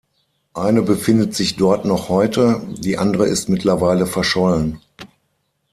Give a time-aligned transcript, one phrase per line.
[0.55, 4.81] Eine befindet sich dort noch heute, die andere ist mittlerweile verschollen.